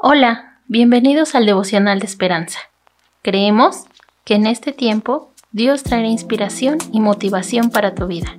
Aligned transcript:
Hola, 0.00 0.60
bienvenidos 0.68 1.34
al 1.34 1.44
devocional 1.44 1.98
de 1.98 2.06
esperanza. 2.06 2.60
Creemos 3.20 3.82
que 4.24 4.36
en 4.36 4.46
este 4.46 4.72
tiempo 4.72 5.32
Dios 5.50 5.82
traerá 5.82 6.06
inspiración 6.06 6.78
y 6.92 7.00
motivación 7.00 7.70
para 7.70 7.96
tu 7.96 8.06
vida. 8.06 8.38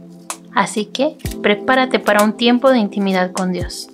Así 0.55 0.85
que 0.85 1.17
prepárate 1.43 1.99
para 1.99 2.23
un 2.23 2.37
tiempo 2.37 2.69
de 2.69 2.77
intimidad 2.77 3.33
con 3.33 3.51
Dios. 3.51 3.89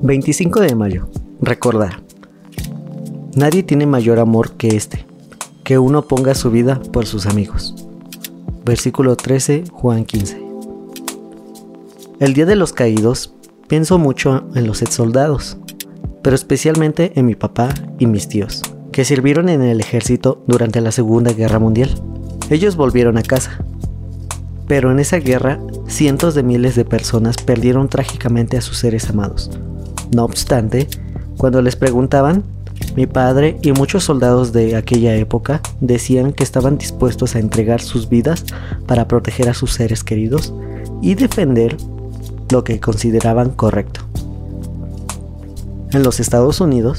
25 0.00 0.60
de 0.60 0.74
mayo. 0.74 1.10
Recordar. 1.42 2.00
Nadie 3.34 3.62
tiene 3.62 3.84
mayor 3.84 4.20
amor 4.20 4.52
que 4.52 4.68
este, 4.68 5.04
que 5.64 5.76
uno 5.76 6.08
ponga 6.08 6.34
su 6.34 6.50
vida 6.50 6.80
por 6.94 7.04
sus 7.04 7.26
amigos. 7.26 7.74
Versículo 8.64 9.16
13, 9.16 9.64
Juan 9.70 10.06
15. 10.06 10.42
El 12.20 12.32
Día 12.32 12.46
de 12.46 12.56
los 12.56 12.72
Caídos 12.72 13.35
Pienso 13.68 13.98
mucho 13.98 14.44
en 14.54 14.66
los 14.66 14.80
ex 14.82 14.94
soldados, 14.94 15.56
pero 16.22 16.36
especialmente 16.36 17.12
en 17.16 17.26
mi 17.26 17.34
papá 17.34 17.74
y 17.98 18.06
mis 18.06 18.28
tíos, 18.28 18.62
que 18.92 19.04
sirvieron 19.04 19.48
en 19.48 19.60
el 19.60 19.80
ejército 19.80 20.44
durante 20.46 20.80
la 20.80 20.92
Segunda 20.92 21.32
Guerra 21.32 21.58
Mundial. 21.58 21.90
Ellos 22.48 22.76
volvieron 22.76 23.18
a 23.18 23.22
casa, 23.22 23.58
pero 24.68 24.92
en 24.92 25.00
esa 25.00 25.16
guerra 25.16 25.60
cientos 25.88 26.36
de 26.36 26.44
miles 26.44 26.76
de 26.76 26.84
personas 26.84 27.36
perdieron 27.38 27.88
trágicamente 27.88 28.56
a 28.56 28.60
sus 28.60 28.78
seres 28.78 29.10
amados. 29.10 29.50
No 30.14 30.24
obstante, 30.24 30.86
cuando 31.36 31.60
les 31.60 31.74
preguntaban, 31.74 32.44
mi 32.94 33.06
padre 33.06 33.58
y 33.62 33.72
muchos 33.72 34.04
soldados 34.04 34.52
de 34.52 34.76
aquella 34.76 35.16
época 35.16 35.60
decían 35.80 36.32
que 36.32 36.44
estaban 36.44 36.78
dispuestos 36.78 37.34
a 37.34 37.40
entregar 37.40 37.80
sus 37.80 38.08
vidas 38.08 38.44
para 38.86 39.08
proteger 39.08 39.48
a 39.48 39.54
sus 39.54 39.72
seres 39.72 40.04
queridos 40.04 40.54
y 41.02 41.14
defender 41.14 41.76
lo 42.50 42.64
que 42.64 42.80
consideraban 42.80 43.50
correcto. 43.50 44.00
En 45.92 46.02
los 46.02 46.20
Estados 46.20 46.60
Unidos, 46.60 46.98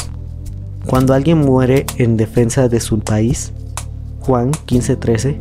cuando 0.88 1.14
alguien 1.14 1.40
muere 1.40 1.86
en 1.98 2.18
defensa 2.18 2.70
de 2.70 2.80
su 2.80 3.00
país, 3.00 3.52
Juan 4.22 4.52
15:13, 4.66 5.40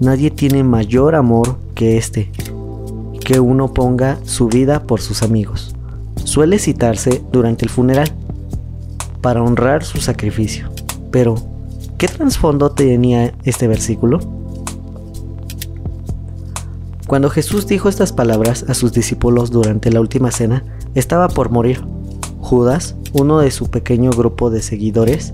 nadie 0.00 0.30
tiene 0.30 0.62
mayor 0.62 1.14
amor 1.14 1.56
que 1.74 1.96
este, 1.96 2.30
que 3.20 3.40
uno 3.40 3.72
ponga 3.72 4.18
su 4.24 4.48
vida 4.48 4.82
por 4.82 5.00
sus 5.00 5.22
amigos. 5.22 5.74
Suele 6.24 6.58
citarse 6.58 7.22
durante 7.32 7.64
el 7.64 7.70
funeral, 7.70 8.12
para 9.26 9.42
honrar 9.42 9.82
su 9.82 9.98
sacrificio. 9.98 10.70
Pero, 11.10 11.34
¿qué 11.98 12.06
trasfondo 12.06 12.70
tenía 12.70 13.34
este 13.42 13.66
versículo? 13.66 14.20
Cuando 17.06 17.30
Jesús 17.30 17.68
dijo 17.68 17.88
estas 17.88 18.12
palabras 18.12 18.64
a 18.68 18.74
sus 18.74 18.92
discípulos 18.92 19.52
durante 19.52 19.92
la 19.92 20.00
última 20.00 20.32
cena, 20.32 20.64
estaba 20.96 21.28
por 21.28 21.50
morir. 21.50 21.86
Judas, 22.40 22.96
uno 23.12 23.38
de 23.38 23.52
su 23.52 23.70
pequeño 23.70 24.10
grupo 24.10 24.50
de 24.50 24.60
seguidores, 24.60 25.32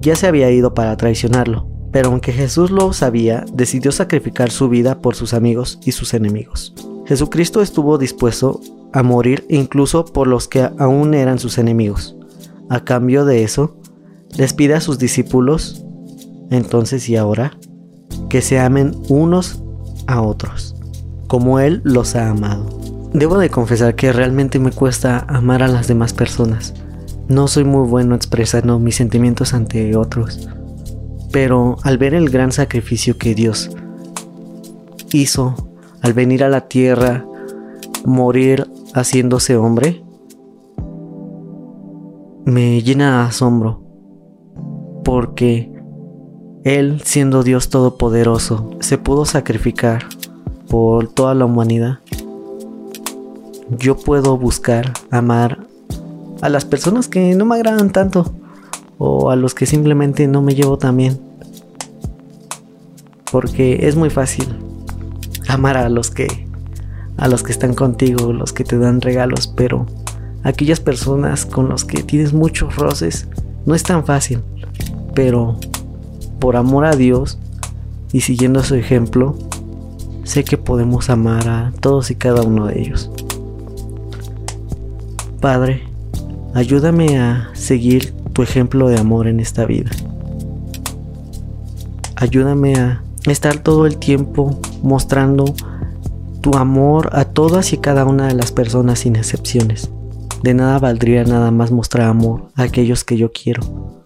ya 0.00 0.16
se 0.16 0.26
había 0.26 0.50
ido 0.50 0.72
para 0.72 0.96
traicionarlo, 0.96 1.66
pero 1.92 2.08
aunque 2.08 2.32
Jesús 2.32 2.70
lo 2.70 2.94
sabía, 2.94 3.44
decidió 3.52 3.92
sacrificar 3.92 4.50
su 4.50 4.70
vida 4.70 5.02
por 5.02 5.14
sus 5.14 5.34
amigos 5.34 5.78
y 5.84 5.92
sus 5.92 6.14
enemigos. 6.14 6.74
Jesucristo 7.04 7.60
estuvo 7.60 7.98
dispuesto 7.98 8.60
a 8.94 9.02
morir 9.02 9.44
incluso 9.50 10.06
por 10.06 10.26
los 10.26 10.48
que 10.48 10.70
aún 10.78 11.12
eran 11.12 11.38
sus 11.38 11.58
enemigos. 11.58 12.16
A 12.70 12.84
cambio 12.84 13.26
de 13.26 13.42
eso, 13.42 13.76
les 14.38 14.54
pide 14.54 14.72
a 14.72 14.80
sus 14.80 14.98
discípulos, 14.98 15.84
entonces 16.50 17.10
y 17.10 17.16
ahora, 17.16 17.58
que 18.30 18.40
se 18.40 18.58
amen 18.58 18.94
unos 19.08 19.62
a 20.06 20.22
otros 20.22 20.79
como 21.30 21.60
Él 21.60 21.80
los 21.84 22.16
ha 22.16 22.28
amado. 22.28 22.66
Debo 23.12 23.38
de 23.38 23.50
confesar 23.50 23.94
que 23.94 24.12
realmente 24.12 24.58
me 24.58 24.72
cuesta 24.72 25.24
amar 25.28 25.62
a 25.62 25.68
las 25.68 25.86
demás 25.86 26.12
personas. 26.12 26.74
No 27.28 27.46
soy 27.46 27.62
muy 27.62 27.86
bueno 27.86 28.16
expresando 28.16 28.80
mis 28.80 28.96
sentimientos 28.96 29.54
ante 29.54 29.94
otros, 29.94 30.48
pero 31.30 31.76
al 31.84 31.98
ver 31.98 32.14
el 32.14 32.30
gran 32.30 32.50
sacrificio 32.50 33.16
que 33.16 33.36
Dios 33.36 33.70
hizo 35.12 35.54
al 36.02 36.14
venir 36.14 36.42
a 36.42 36.48
la 36.48 36.62
tierra, 36.62 37.24
morir 38.04 38.66
haciéndose 38.92 39.56
hombre, 39.56 40.02
me 42.44 42.82
llena 42.82 43.22
de 43.22 43.28
asombro, 43.28 43.84
porque 45.04 45.72
Él, 46.64 47.00
siendo 47.04 47.44
Dios 47.44 47.68
Todopoderoso, 47.68 48.70
se 48.80 48.98
pudo 48.98 49.24
sacrificar 49.26 50.06
por 50.70 51.08
toda 51.08 51.34
la 51.34 51.44
humanidad, 51.44 51.98
yo 53.76 53.96
puedo 53.96 54.38
buscar 54.38 54.92
amar 55.10 55.66
a 56.40 56.48
las 56.48 56.64
personas 56.64 57.08
que 57.08 57.34
no 57.34 57.44
me 57.44 57.56
agradan 57.56 57.90
tanto 57.90 58.32
o 58.96 59.30
a 59.30 59.36
los 59.36 59.54
que 59.54 59.66
simplemente 59.66 60.28
no 60.28 60.42
me 60.42 60.54
llevo 60.54 60.78
tan 60.78 60.96
bien. 60.96 61.20
Porque 63.32 63.88
es 63.88 63.96
muy 63.96 64.10
fácil 64.10 64.46
amar 65.48 65.76
a 65.76 65.88
los 65.88 66.10
que 66.10 66.46
a 67.16 67.28
los 67.28 67.42
que 67.42 67.52
están 67.52 67.74
contigo, 67.74 68.32
los 68.32 68.52
que 68.52 68.64
te 68.64 68.78
dan 68.78 69.00
regalos, 69.00 69.48
pero 69.48 69.86
aquellas 70.42 70.80
personas 70.80 71.44
con 71.44 71.68
los 71.68 71.84
que 71.84 72.02
tienes 72.02 72.32
muchos 72.32 72.76
roces 72.76 73.28
no 73.66 73.74
es 73.74 73.82
tan 73.82 74.06
fácil. 74.06 74.40
Pero 75.14 75.58
por 76.38 76.56
amor 76.56 76.86
a 76.86 76.96
Dios 76.96 77.38
y 78.12 78.22
siguiendo 78.22 78.62
su 78.62 78.76
ejemplo, 78.76 79.36
sé 80.30 80.44
que 80.44 80.56
podemos 80.56 81.10
amar 81.10 81.48
a 81.48 81.72
todos 81.80 82.12
y 82.12 82.14
cada 82.14 82.42
uno 82.42 82.66
de 82.66 82.80
ellos. 82.80 83.10
Padre, 85.40 85.82
ayúdame 86.54 87.18
a 87.18 87.50
seguir 87.54 88.14
tu 88.32 88.44
ejemplo 88.44 88.88
de 88.88 88.96
amor 88.96 89.26
en 89.26 89.40
esta 89.40 89.64
vida. 89.64 89.90
Ayúdame 92.14 92.74
a 92.76 93.02
estar 93.26 93.58
todo 93.58 93.86
el 93.86 93.96
tiempo 93.96 94.60
mostrando 94.82 95.46
tu 96.42 96.56
amor 96.56 97.10
a 97.12 97.24
todas 97.24 97.72
y 97.72 97.78
cada 97.78 98.04
una 98.04 98.28
de 98.28 98.34
las 98.34 98.52
personas 98.52 99.00
sin 99.00 99.16
excepciones. 99.16 99.90
De 100.44 100.54
nada 100.54 100.78
valdría 100.78 101.24
nada 101.24 101.50
más 101.50 101.72
mostrar 101.72 102.08
amor 102.08 102.44
a 102.54 102.62
aquellos 102.62 103.02
que 103.02 103.16
yo 103.16 103.32
quiero. 103.32 103.99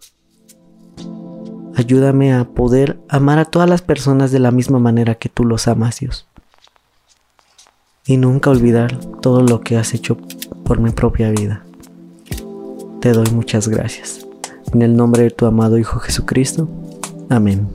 Ayúdame 1.76 2.32
a 2.32 2.44
poder 2.44 2.98
amar 3.08 3.38
a 3.38 3.44
todas 3.44 3.68
las 3.68 3.82
personas 3.82 4.30
de 4.30 4.38
la 4.38 4.50
misma 4.50 4.78
manera 4.78 5.16
que 5.16 5.28
tú 5.28 5.44
los 5.44 5.66
amas, 5.66 5.98
Dios. 5.98 6.26
Y 8.06 8.16
nunca 8.16 8.50
olvidar 8.50 8.98
todo 9.20 9.42
lo 9.42 9.60
que 9.60 9.76
has 9.76 9.94
hecho 9.94 10.16
por 10.64 10.78
mi 10.78 10.90
propia 10.90 11.30
vida. 11.30 11.64
Te 13.00 13.12
doy 13.12 13.26
muchas 13.32 13.68
gracias. 13.68 14.26
En 14.72 14.82
el 14.82 14.96
nombre 14.96 15.24
de 15.24 15.30
tu 15.30 15.46
amado 15.46 15.78
Hijo 15.78 15.98
Jesucristo. 15.98 16.68
Amén. 17.28 17.68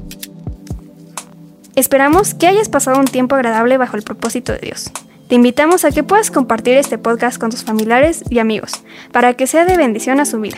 Esperamos 1.75 2.33
que 2.33 2.47
hayas 2.47 2.69
pasado 2.69 2.99
un 2.99 3.05
tiempo 3.05 3.35
agradable 3.35 3.77
bajo 3.77 3.97
el 3.97 4.03
propósito 4.03 4.53
de 4.53 4.59
Dios. 4.59 4.91
Te 5.27 5.35
invitamos 5.35 5.85
a 5.85 5.91
que 5.91 6.03
puedas 6.03 6.31
compartir 6.31 6.75
este 6.75 6.97
podcast 6.97 7.37
con 7.39 7.51
tus 7.51 7.63
familiares 7.63 8.23
y 8.29 8.39
amigos 8.39 8.83
para 9.11 9.35
que 9.35 9.45
sea 9.45 9.65
de 9.65 9.77
bendición 9.77 10.19
a 10.19 10.25
su 10.25 10.39
vida. 10.39 10.57